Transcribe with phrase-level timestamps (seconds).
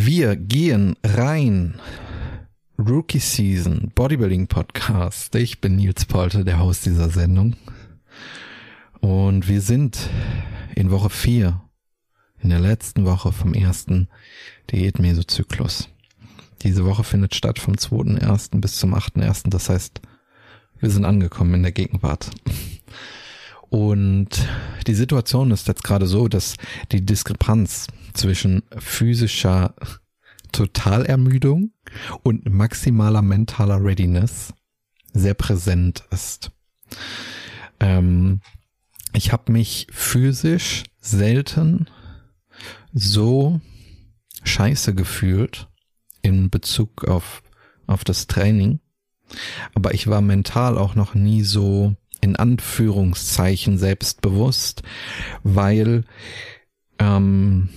[0.00, 1.74] Wir gehen rein.
[2.78, 5.34] Rookie Season Bodybuilding Podcast.
[5.34, 7.56] Ich bin Nils Polte, der Host dieser Sendung.
[9.00, 10.08] Und wir sind
[10.76, 11.60] in Woche 4,
[12.38, 14.06] in der letzten Woche vom ersten
[14.70, 15.88] Diät-Mesozyklus.
[16.62, 18.60] Diese Woche findet statt vom 2.1.
[18.60, 19.50] bis zum 8.1.
[19.50, 20.00] Das heißt,
[20.78, 22.30] wir sind angekommen in der Gegenwart.
[23.68, 24.28] Und
[24.86, 26.54] die Situation ist jetzt gerade so, dass
[26.92, 29.74] die Diskrepanz zwischen physischer
[30.52, 31.72] Totalermüdung
[32.22, 34.54] und maximaler mentaler Readiness
[35.12, 36.50] sehr präsent ist.
[37.80, 38.40] Ähm,
[39.12, 41.86] ich habe mich physisch selten
[42.92, 43.60] so
[44.44, 45.68] scheiße gefühlt
[46.22, 47.42] in Bezug auf,
[47.86, 48.80] auf das Training,
[49.74, 54.82] aber ich war mental auch noch nie so in Anführungszeichen selbstbewusst,
[55.42, 56.04] weil
[56.98, 57.68] ähm,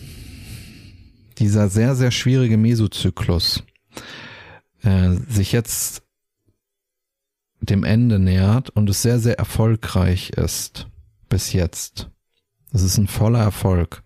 [1.41, 3.63] dieser sehr, sehr schwierige Mesozyklus
[4.83, 6.03] äh, sich jetzt
[7.59, 10.87] dem Ende nähert und es sehr, sehr erfolgreich ist
[11.29, 12.09] bis jetzt.
[12.71, 14.03] Es ist ein voller Erfolg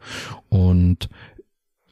[0.49, 1.09] und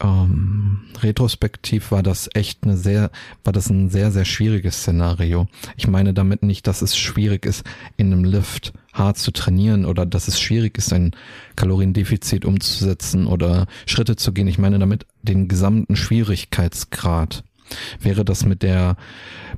[0.02, 3.12] ähm, retrospektiv war das echt eine sehr,
[3.44, 5.48] war das ein sehr, sehr schwieriges Szenario.
[5.78, 7.64] Ich meine damit nicht, dass es schwierig ist,
[7.98, 11.12] in einem Lift hart zu trainieren oder dass es schwierig ist, ein
[11.56, 14.48] Kaloriendefizit umzusetzen oder Schritte zu gehen.
[14.48, 17.44] Ich meine damit den gesamten Schwierigkeitsgrad.
[18.00, 18.98] Wäre das mit der,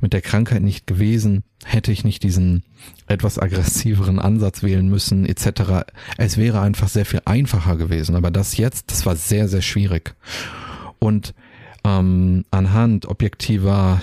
[0.02, 2.64] mit der Krankheit nicht gewesen, hätte ich nicht diesen
[3.08, 5.86] etwas aggressiveren Ansatz wählen müssen, etc.
[6.18, 8.16] Es wäre einfach sehr viel einfacher gewesen.
[8.16, 10.16] Aber das jetzt, das war sehr, sehr schwierig.
[11.00, 11.34] Und
[11.84, 14.02] ähm, anhand objektiver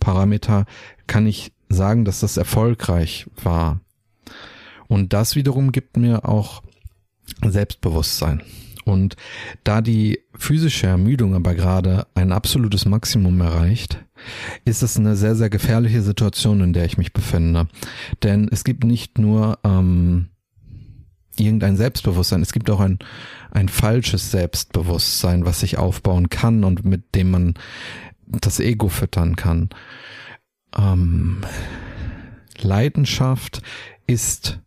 [0.00, 0.66] Parameter
[1.06, 3.80] kann ich sagen, dass das erfolgreich war.
[4.88, 6.62] Und das wiederum gibt mir auch
[7.44, 8.42] Selbstbewusstsein.
[8.90, 9.16] Und
[9.64, 14.04] da die physische Ermüdung aber gerade ein absolutes Maximum erreicht,
[14.64, 17.68] ist es eine sehr, sehr gefährliche Situation, in der ich mich befinde.
[18.22, 20.28] Denn es gibt nicht nur ähm,
[21.38, 22.98] irgendein Selbstbewusstsein, es gibt auch ein,
[23.50, 27.54] ein falsches Selbstbewusstsein, was sich aufbauen kann und mit dem man
[28.26, 29.70] das Ego füttern kann.
[30.76, 31.38] Ähm,
[32.60, 33.62] Leidenschaft
[34.06, 34.60] ist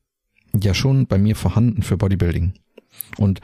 [0.60, 2.54] ja schon bei mir vorhanden für Bodybuilding.
[3.18, 3.42] Und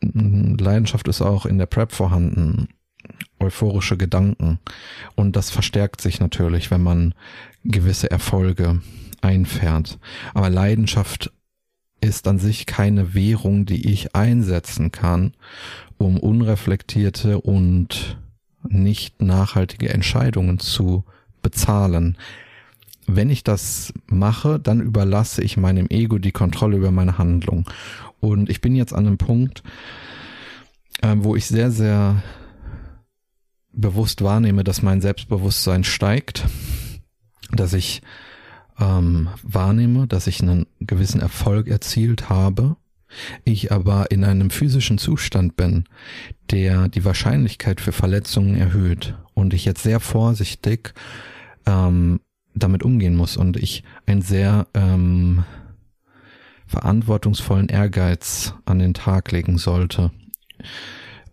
[0.00, 2.68] Leidenschaft ist auch in der Prep vorhanden.
[3.38, 4.58] Euphorische Gedanken.
[5.14, 7.14] Und das verstärkt sich natürlich, wenn man
[7.64, 8.80] gewisse Erfolge
[9.20, 9.98] einfährt.
[10.34, 11.32] Aber Leidenschaft
[12.00, 15.34] ist an sich keine Währung, die ich einsetzen kann,
[15.98, 18.18] um unreflektierte und
[18.68, 21.04] nicht nachhaltige Entscheidungen zu
[21.42, 22.16] bezahlen.
[23.06, 27.68] Wenn ich das mache, dann überlasse ich meinem Ego die Kontrolle über meine Handlung.
[28.20, 29.62] Und ich bin jetzt an einem Punkt,
[31.02, 32.22] äh, wo ich sehr, sehr
[33.72, 36.46] bewusst wahrnehme, dass mein Selbstbewusstsein steigt,
[37.50, 38.02] dass ich
[38.78, 42.76] ähm, wahrnehme, dass ich einen gewissen Erfolg erzielt habe,
[43.44, 45.84] ich aber in einem physischen Zustand bin,
[46.50, 50.94] der die Wahrscheinlichkeit für Verletzungen erhöht und ich jetzt sehr vorsichtig
[51.66, 52.20] ähm,
[52.62, 55.44] damit umgehen muss und ich ein sehr ähm,
[56.66, 60.12] verantwortungsvollen Ehrgeiz an den Tag legen sollte,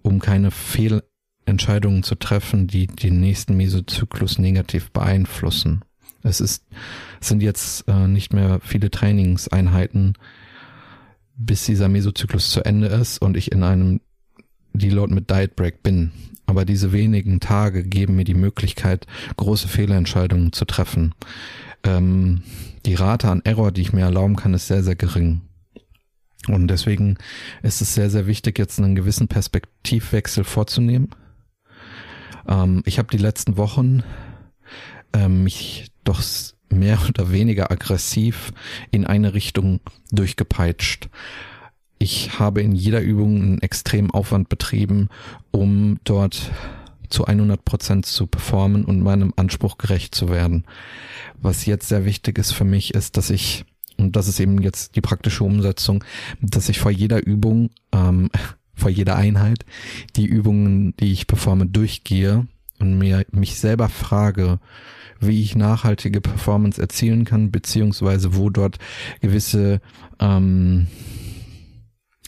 [0.02, 5.84] um keine Fehlentscheidungen zu treffen, die den nächsten Mesozyklus negativ beeinflussen.
[6.24, 6.66] Es ist,
[7.22, 10.14] es sind jetzt äh, nicht mehr viele Trainingseinheiten,
[11.36, 14.02] bis dieser Mesozyklus zu Ende ist und ich in einem
[14.74, 16.12] Deload mit Diet Break bin.
[16.48, 21.14] Aber diese wenigen Tage geben mir die Möglichkeit, große Fehlentscheidungen zu treffen.
[21.84, 22.42] Ähm,
[22.86, 25.42] die Rate an Error, die ich mir erlauben kann, ist sehr, sehr gering.
[26.48, 27.18] Und deswegen
[27.62, 31.10] ist es sehr, sehr wichtig, jetzt einen gewissen Perspektivwechsel vorzunehmen.
[32.48, 34.04] Ähm, ich habe die letzten Wochen
[35.14, 36.22] ähm, mich doch
[36.70, 38.54] mehr oder weniger aggressiv
[38.92, 39.82] in eine Richtung
[40.12, 41.10] durchgepeitscht.
[42.00, 45.10] Ich habe in jeder Übung einen extremen Aufwand betrieben,
[45.52, 46.52] um dort
[47.10, 50.66] zu 100 Prozent zu performen und meinem Anspruch gerecht zu werden.
[51.42, 53.66] Was jetzt sehr wichtig ist für mich, ist, dass ich,
[53.98, 56.04] und das ist eben jetzt die praktische Umsetzung,
[56.42, 58.30] dass ich vor jeder Übung, ähm,
[58.76, 59.66] vor jeder Einheit
[60.16, 62.48] die Übungen, die ich performe, durchgehe
[62.80, 64.60] und mir mich selber frage,
[65.20, 68.78] wie ich nachhaltige Performance erzielen kann, beziehungsweise wo dort
[69.20, 69.82] gewisse
[70.20, 70.86] ähm,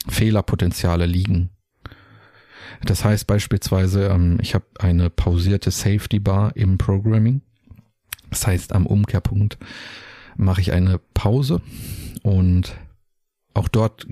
[0.07, 1.49] Fehlerpotenziale liegen.
[2.83, 7.41] Das heißt beispielsweise, ähm, ich habe eine pausierte Safety Bar im Programming.
[8.29, 9.57] Das heißt, am Umkehrpunkt
[10.37, 11.61] mache ich eine Pause
[12.23, 12.75] und
[13.53, 14.07] auch dort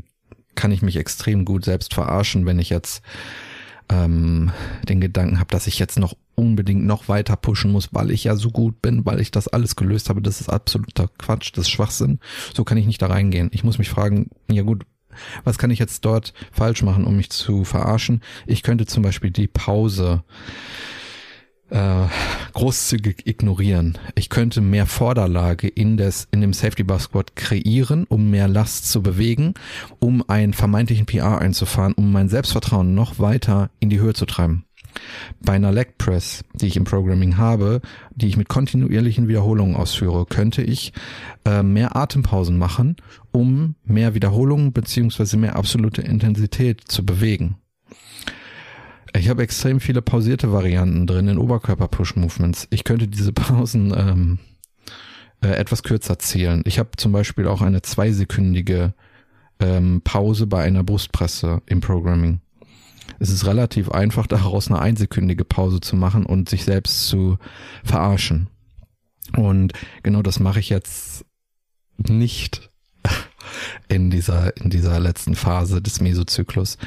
[0.55, 3.03] kann ich mich extrem gut selbst verarschen, wenn ich jetzt
[3.89, 4.51] ähm,
[4.89, 8.35] den Gedanken habe, dass ich jetzt noch unbedingt noch weiter pushen muss, weil ich ja
[8.35, 10.21] so gut bin, weil ich das alles gelöst habe.
[10.21, 12.19] Das ist absoluter Quatsch, das ist Schwachsinn.
[12.53, 13.49] So kann ich nicht da reingehen.
[13.53, 14.85] Ich muss mich fragen, ja gut,
[15.43, 18.21] was kann ich jetzt dort falsch machen, um mich zu verarschen?
[18.45, 20.23] Ich könnte zum Beispiel die Pause
[21.69, 22.05] äh,
[22.53, 23.97] großzügig ignorieren.
[24.15, 28.89] Ich könnte mehr Vorderlage in, des, in dem Safety Bar Squat kreieren, um mehr Last
[28.89, 29.53] zu bewegen,
[29.99, 34.66] um einen vermeintlichen PR einzufahren, um mein Selbstvertrauen noch weiter in die Höhe zu treiben.
[35.41, 37.81] Bei einer Leg Press, die ich im Programming habe,
[38.15, 40.93] die ich mit kontinuierlichen Wiederholungen ausführe, könnte ich
[41.45, 42.95] äh, mehr Atempausen machen,
[43.31, 47.57] um mehr Wiederholungen beziehungsweise mehr absolute Intensität zu bewegen.
[49.15, 52.67] Ich habe extrem viele pausierte Varianten drin in Oberkörper-Push-Movements.
[52.69, 54.39] Ich könnte diese Pausen ähm,
[55.41, 56.61] äh, etwas kürzer zählen.
[56.65, 58.93] Ich habe zum Beispiel auch eine zweisekündige
[59.59, 62.41] ähm, Pause bei einer Brustpresse im Programming.
[63.19, 67.37] Es ist relativ einfach, daraus eine einsekündige Pause zu machen und sich selbst zu
[67.83, 68.47] verarschen.
[69.35, 69.73] Und
[70.03, 71.25] genau das mache ich jetzt
[71.97, 72.69] nicht
[73.87, 76.77] in dieser, in dieser letzten Phase des Mesozyklus.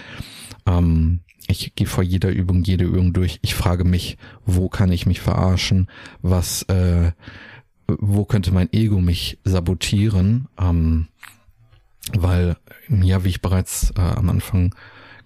[0.67, 3.41] Ähm, ich gehe vor jeder Übung jede Übung durch.
[3.43, 5.89] Ich frage mich, wo kann ich mich verarschen?
[6.23, 7.13] Was, äh,
[7.87, 10.49] wo könnte mein Ego mich sabotieren?
[10.59, 11.09] Ähm,
[12.13, 12.57] weil,
[12.89, 14.75] ja, wie ich bereits äh, am Anfang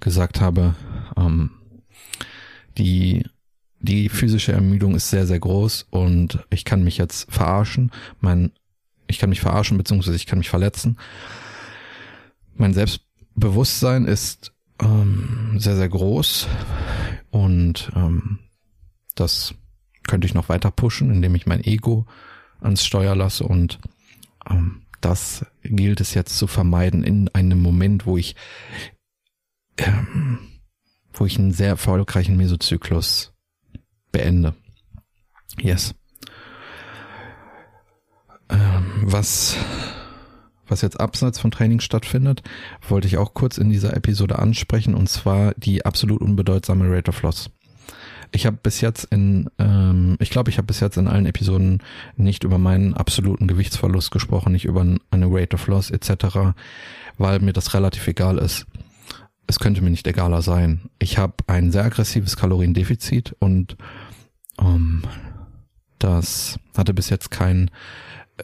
[0.01, 0.75] gesagt habe,
[1.17, 1.51] ähm,
[2.77, 3.25] die
[3.85, 7.91] die physische Ermüdung ist sehr, sehr groß und ich kann mich jetzt verarschen.
[8.21, 8.53] Mein,
[9.07, 10.97] ich kann mich verarschen, beziehungsweise ich kann mich verletzen.
[12.55, 16.49] Mein Selbstbewusstsein ist ähm, sehr, sehr groß
[17.31, 18.39] und ähm,
[19.15, 19.55] das
[20.07, 22.07] könnte ich noch weiter pushen, indem ich mein Ego
[22.61, 23.81] ans Steuer lasse und
[24.49, 28.35] ähm, das gilt es jetzt zu vermeiden in einem Moment, wo ich
[29.79, 30.39] ähm,
[31.13, 33.33] wo ich einen sehr erfolgreichen Mesozyklus
[34.13, 34.55] beende.
[35.59, 35.95] Yes.
[38.49, 39.57] Ähm, was
[40.67, 42.43] was jetzt abseits von Training stattfindet,
[42.89, 47.23] wollte ich auch kurz in dieser Episode ansprechen, und zwar die absolut unbedeutsame Rate of
[47.23, 47.51] Loss.
[48.33, 51.83] Ich habe bis jetzt in, ähm, ich glaube, ich habe bis jetzt in allen Episoden
[52.17, 54.81] nicht über meinen absoluten Gewichtsverlust gesprochen, nicht über
[55.11, 56.55] eine Rate of Loss etc.,
[57.19, 58.67] weil mir das relativ egal ist.
[59.47, 60.91] Es könnte mir nicht egaler sein.
[60.99, 63.77] Ich habe ein sehr aggressives Kaloriendefizit und
[64.59, 65.03] ähm,
[65.99, 67.71] das hatte bis jetzt keinen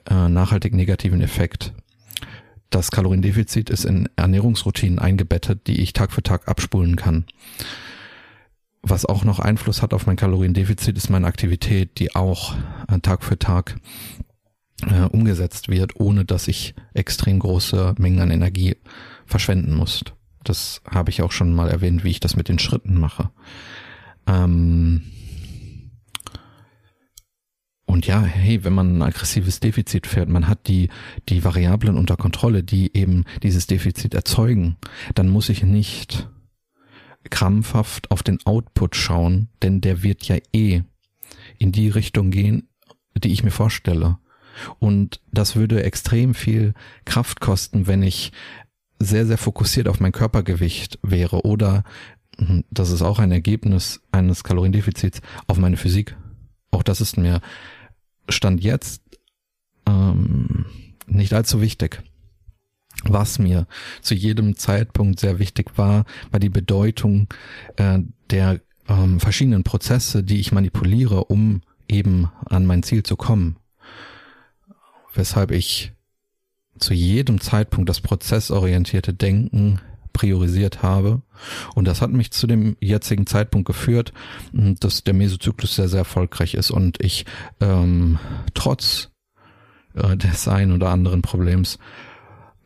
[0.08, 1.73] äh, nachhaltig negativen Effekt
[2.70, 7.25] das Kaloriendefizit ist in Ernährungsroutinen eingebettet, die ich Tag für Tag abspulen kann.
[8.82, 12.55] Was auch noch Einfluss hat auf mein Kaloriendefizit, ist meine Aktivität, die auch
[12.88, 13.76] äh, Tag für Tag
[14.88, 18.76] äh, umgesetzt wird, ohne dass ich extrem große Mengen an Energie
[19.26, 20.05] verschwenden muss.
[20.44, 23.31] Das habe ich auch schon mal erwähnt, wie ich das mit den Schritten mache.
[24.26, 25.02] Ähm,
[27.84, 30.90] und ja, hey, wenn man ein aggressives Defizit fährt, man hat die,
[31.28, 34.76] die Variablen unter Kontrolle, die eben dieses Defizit erzeugen,
[35.14, 36.28] dann muss ich nicht
[37.28, 40.82] krampfhaft auf den Output schauen, denn der wird ja eh
[41.58, 42.69] in die Richtung gehen,
[43.16, 44.19] die ich mir vorstelle.
[44.78, 48.32] Und das würde extrem viel Kraft kosten, wenn ich
[49.00, 51.85] sehr, sehr fokussiert auf mein Körpergewicht wäre oder,
[52.37, 56.16] hm, das ist auch ein Ergebnis eines Kaloriendefizits, auf meine Physik.
[56.71, 57.40] Auch das ist mir
[58.28, 59.02] Stand jetzt
[59.87, 60.66] ähm,
[61.07, 62.02] nicht allzu wichtig.
[63.04, 63.66] Was mir
[64.02, 67.28] zu jedem Zeitpunkt sehr wichtig war, war die Bedeutung
[67.76, 73.57] äh, der ähm, verschiedenen Prozesse, die ich manipuliere, um eben an mein Ziel zu kommen.
[75.14, 75.92] Weshalb ich
[76.80, 79.80] zu jedem Zeitpunkt das prozessorientierte Denken
[80.12, 81.22] priorisiert habe.
[81.75, 84.12] Und das hat mich zu dem jetzigen Zeitpunkt geführt,
[84.52, 87.25] dass der Mesozyklus sehr, sehr erfolgreich ist und ich
[87.60, 88.18] ähm,
[88.54, 89.10] trotz
[89.94, 91.78] äh, des einen oder anderen Problems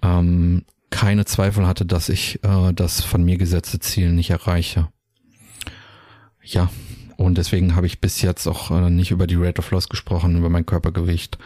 [0.03, 4.89] ähm, keine Zweifel hatte, dass ich äh, das von mir gesetzte Ziel nicht erreiche.
[6.43, 6.71] Ja,
[7.17, 10.37] und deswegen habe ich bis jetzt auch äh, nicht über die Rate of Loss gesprochen,
[10.37, 11.39] über mein Körpergewicht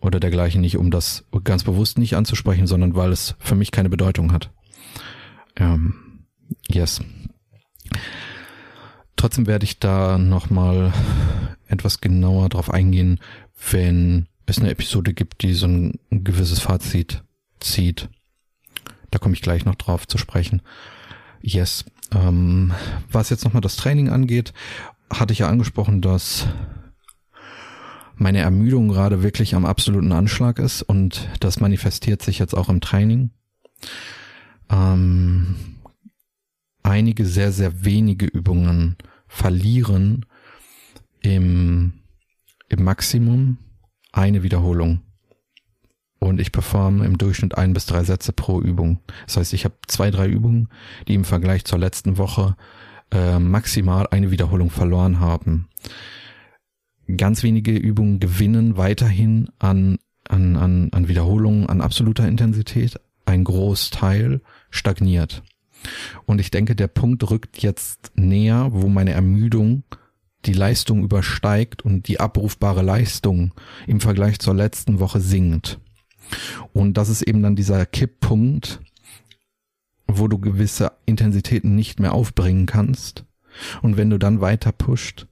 [0.00, 3.88] oder dergleichen nicht, um das ganz bewusst nicht anzusprechen, sondern weil es für mich keine
[3.88, 4.50] Bedeutung hat.
[5.56, 6.24] Ähm,
[6.68, 7.00] yes.
[9.16, 10.92] Trotzdem werde ich da nochmal
[11.66, 13.18] etwas genauer drauf eingehen,
[13.70, 17.22] wenn es eine Episode gibt, die so ein gewisses Fazit
[17.60, 18.08] zieht.
[19.10, 20.62] Da komme ich gleich noch drauf zu sprechen.
[21.42, 21.84] Yes.
[22.14, 22.72] Ähm,
[23.10, 24.52] was jetzt nochmal das Training angeht,
[25.12, 26.46] hatte ich ja angesprochen, dass
[28.18, 32.80] meine Ermüdung gerade wirklich am absoluten Anschlag ist und das manifestiert sich jetzt auch im
[32.80, 33.30] Training.
[34.70, 35.54] Ähm,
[36.82, 38.96] einige sehr, sehr wenige Übungen
[39.26, 40.26] verlieren
[41.20, 41.92] im,
[42.68, 43.58] im Maximum
[44.12, 45.02] eine Wiederholung.
[46.20, 49.00] Und ich performe im Durchschnitt ein bis drei Sätze pro Übung.
[49.26, 50.68] Das heißt, ich habe zwei, drei Übungen,
[51.06, 52.56] die im Vergleich zur letzten Woche
[53.12, 55.68] äh, maximal eine Wiederholung verloren haben.
[57.16, 59.98] Ganz wenige Übungen gewinnen weiterhin an,
[60.28, 63.00] an, an, an Wiederholungen, an absoluter Intensität.
[63.24, 65.42] Ein Großteil stagniert.
[66.26, 69.84] Und ich denke, der Punkt rückt jetzt näher, wo meine Ermüdung
[70.44, 73.52] die Leistung übersteigt und die abrufbare Leistung
[73.86, 75.80] im Vergleich zur letzten Woche sinkt.
[76.72, 78.80] Und das ist eben dann dieser Kipppunkt,
[80.06, 83.24] wo du gewisse Intensitäten nicht mehr aufbringen kannst.
[83.82, 85.26] Und wenn du dann weiter pusht,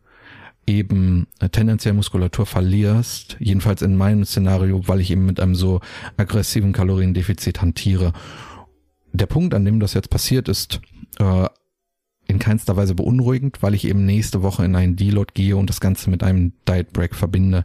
[0.66, 5.80] eben tendenziell Muskulatur verlierst, jedenfalls in meinem Szenario, weil ich eben mit einem so
[6.16, 8.12] aggressiven Kaloriendefizit hantiere.
[9.12, 10.80] Der Punkt, an dem das jetzt passiert, ist
[11.18, 11.46] äh,
[12.28, 15.80] in keinster Weise beunruhigend, weil ich eben nächste Woche in einen Deload gehe und das
[15.80, 17.64] Ganze mit einem Diet Break verbinde.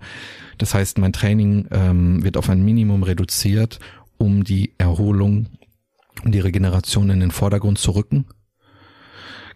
[0.59, 3.79] Das heißt, mein Training ähm, wird auf ein Minimum reduziert,
[4.17, 5.47] um die Erholung
[6.23, 8.25] und die Regeneration in den Vordergrund zu rücken.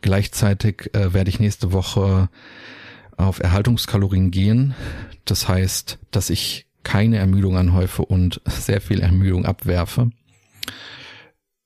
[0.02, 2.30] Gleichzeitig äh, werde ich nächste Woche
[3.18, 4.76] auf Erhaltungskalorien gehen.
[5.26, 10.12] Das heißt, dass ich keine Ermüdung anhäufe und sehr viel Ermüdung abwerfe.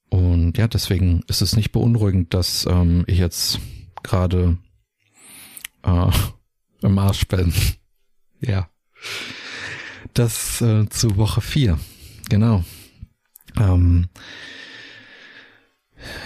[0.09, 3.59] Und ja, deswegen ist es nicht beunruhigend, dass ähm, ich jetzt
[4.01, 4.57] gerade
[5.83, 6.11] äh,
[6.81, 7.53] im Arsch bin.
[8.39, 8.69] ja.
[10.13, 11.79] Das äh, zu Woche vier.
[12.29, 12.63] Genau.
[13.57, 14.07] Ähm,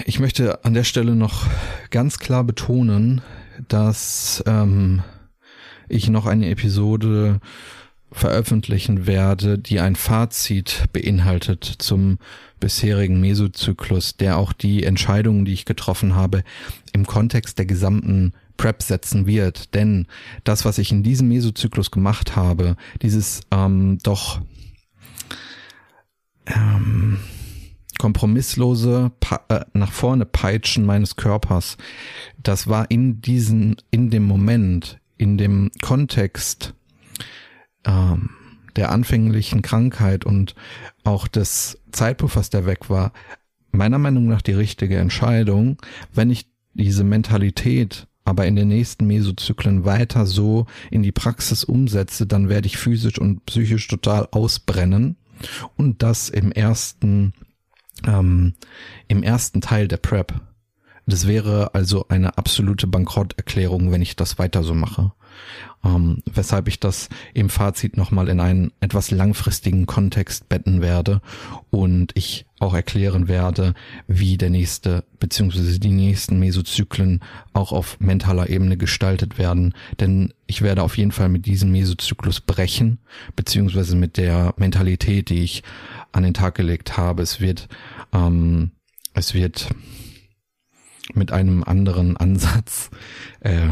[0.06, 1.48] ich möchte an der Stelle noch
[1.90, 3.22] ganz klar betonen,
[3.68, 5.04] dass ähm,
[5.90, 7.40] ich noch eine Episode
[8.12, 12.20] veröffentlichen werde, die ein Fazit beinhaltet zum
[12.60, 16.44] bisherigen Mesozyklus, der auch die Entscheidungen, die ich getroffen habe,
[16.94, 19.74] im Kontext der gesamten Prep setzen wird.
[19.74, 20.08] Denn
[20.44, 24.42] das, was ich in diesem Mesozyklus gemacht habe, dieses ähm, doch
[26.46, 27.20] ähm,
[28.04, 31.78] kompromisslose pa äh, nach vorne peitschen meines Körpers,
[32.38, 36.74] das war in diesen, in dem Moment, in dem Kontext
[37.86, 38.32] ähm,
[38.76, 40.54] der anfänglichen Krankheit und
[41.06, 43.14] auch des Zeitpuffers, der weg war,
[43.72, 45.78] meiner Meinung nach die richtige Entscheidung,
[46.14, 52.28] wenn ich diese Mentalität aber in den nächsten Mesozyklen weiter so in die Praxis umsetze,
[52.28, 55.16] dann werde ich physisch und psychisch total ausbrennen
[55.78, 57.34] und das im ersten
[58.08, 58.54] ähm,
[59.08, 60.34] im ersten Teil der Prep.
[61.06, 65.12] Das wäre also eine absolute Bankrotterklärung, wenn ich das weiter so mache
[65.84, 71.22] ähm, weshalb ich das im Fazit nochmal in einen etwas langfristigen Kontext betten werde
[71.70, 73.74] und ich auch erklären werde,
[74.08, 77.22] wie der nächste beziehungsweise die nächsten Mesozyklen
[77.52, 79.74] auch auf mentaler Ebene gestaltet werden.
[80.00, 83.00] Denn ich werde auf jeden Fall mit diesem Mesozyklus brechen,
[83.36, 85.64] beziehungsweise mit der Mentalität, die ich
[86.12, 87.22] an den Tag gelegt habe.
[87.22, 87.68] Es wird,
[88.14, 88.72] ähm,
[89.14, 89.70] es wird
[91.14, 92.90] mit einem anderen Ansatz
[93.42, 93.68] äh,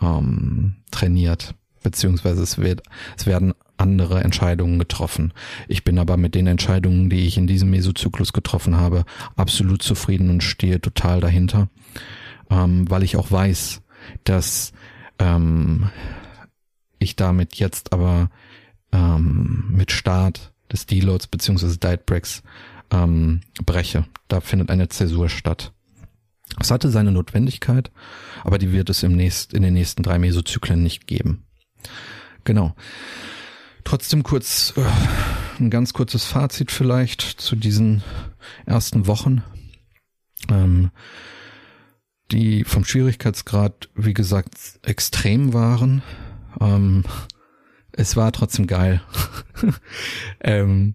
[0.00, 2.82] ähm, trainiert, beziehungsweise es wird,
[3.16, 5.32] es werden andere Entscheidungen getroffen.
[5.68, 9.04] Ich bin aber mit den Entscheidungen, die ich in diesem Mesozyklus getroffen habe,
[9.36, 11.68] absolut zufrieden und stehe total dahinter,
[12.50, 13.82] ähm, weil ich auch weiß,
[14.24, 14.72] dass
[15.18, 15.90] ähm,
[16.98, 18.30] ich damit jetzt aber
[18.92, 22.42] ähm, mit Start des Deloads beziehungsweise Diet Breaks
[22.90, 24.04] ähm, breche.
[24.28, 25.72] Da findet eine Zäsur statt.
[26.60, 27.90] Es hatte seine Notwendigkeit,
[28.44, 31.44] aber die wird es im nächst, in den nächsten drei Mesozyklen nicht geben.
[32.44, 32.74] Genau.
[33.84, 38.02] Trotzdem kurz, äh, ein ganz kurzes Fazit vielleicht zu diesen
[38.66, 39.42] ersten Wochen.
[40.50, 40.90] Ähm,
[42.32, 46.02] die vom Schwierigkeitsgrad, wie gesagt, extrem waren.
[46.60, 47.04] Ähm,
[47.92, 49.02] es war trotzdem geil.
[50.40, 50.94] ähm,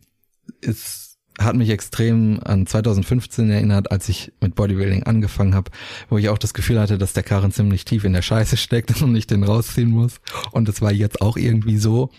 [0.62, 5.72] es hat mich extrem an 2015 erinnert, als ich mit Bodybuilding angefangen habe,
[6.10, 9.02] wo ich auch das Gefühl hatte, dass der Karren ziemlich tief in der Scheiße steckt
[9.02, 10.20] und ich den rausziehen muss.
[10.52, 12.12] Und das war jetzt auch irgendwie so.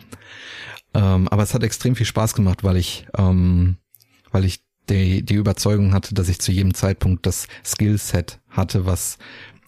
[0.94, 3.76] Ähm, aber es hat extrem viel Spaß gemacht, weil ich, ähm,
[4.30, 9.18] weil ich die, die Überzeugung hatte, dass ich zu jedem Zeitpunkt das Skillset hatte, was,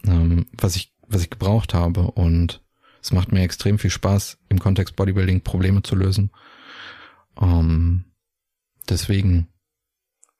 [0.06, 2.10] ähm, was ich, was ich gebraucht habe.
[2.12, 2.62] Und
[3.02, 6.30] es macht mir extrem viel Spaß, im Kontext Bodybuilding Probleme zu lösen.
[7.40, 8.04] Ähm,
[8.90, 9.48] deswegen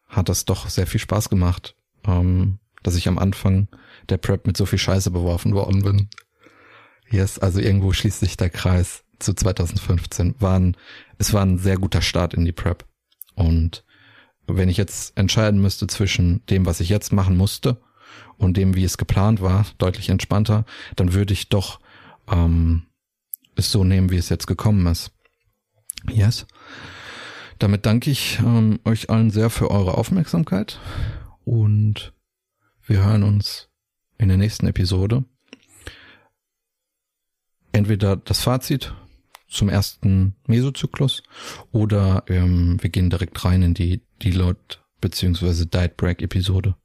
[0.09, 3.69] hat das doch sehr viel Spaß gemacht, ähm, dass ich am Anfang
[4.09, 6.09] der Prep mit so viel Scheiße beworfen worden bin.
[7.09, 10.37] Yes, also irgendwo schließt sich der Kreis zu 2015.
[10.41, 10.77] War ein,
[11.19, 12.87] es war ein sehr guter Start in die Prep.
[13.35, 13.85] Und
[14.47, 17.81] wenn ich jetzt entscheiden müsste zwischen dem, was ich jetzt machen musste
[18.37, 20.65] und dem, wie es geplant war, deutlich entspannter,
[20.97, 21.81] dann würde ich doch
[22.29, 22.87] ähm,
[23.55, 25.13] es so nehmen, wie es jetzt gekommen ist.
[26.09, 26.47] Yes.
[27.61, 30.81] Damit danke ich ähm, euch allen sehr für eure Aufmerksamkeit
[31.45, 32.15] und
[32.87, 33.69] wir hören uns
[34.17, 35.25] in der nächsten Episode.
[37.73, 38.95] Entweder das Fazit
[39.47, 41.23] zum ersten Mesozyklus
[41.71, 44.59] oder ähm, wir gehen direkt rein in die Deload
[45.03, 46.77] beziehungsweise Diet Break Episode.